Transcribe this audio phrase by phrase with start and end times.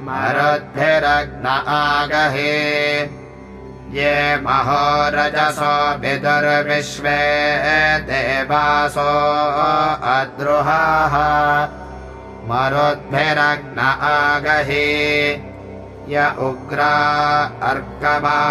[0.07, 2.57] मरुद्भिरग्न आगहि
[3.87, 7.19] ये महोरजसो विदुर्विश्वे
[7.99, 9.09] देवासो
[10.05, 11.15] अद्रुहाः।
[12.49, 15.53] मरुद्भिरग्न आगहि।
[16.09, 16.95] य उग्रा
[17.63, 18.43] अर्कमानुचरना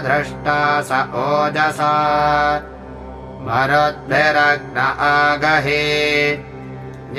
[0.00, 1.94] धृष्टा स ओजसा।
[3.40, 5.84] मरुद्भिरग्न आगहि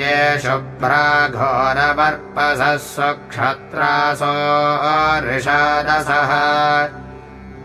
[0.00, 4.32] ये शुभ्रा घोरवर्पसः सुक्षत्रासो
[5.26, 6.32] ऋषादसः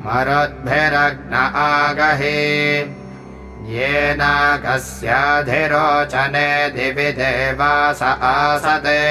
[0.06, 2.44] मरुद्भिरग्न आगहि।
[3.76, 9.02] येनाकस्याधिरोचने दिवि देवास आसते